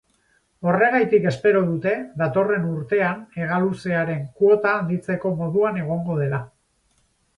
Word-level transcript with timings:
Horregatik 0.69 1.25
espero 1.31 1.59
dute, 1.67 1.91
datorren 2.23 2.65
urtean 2.69 3.21
hegaluzearen 3.43 4.25
kuota 4.41 4.75
handitzeko 4.79 5.37
moduan 5.43 5.79
egongo 5.83 6.17
dela. 6.23 6.41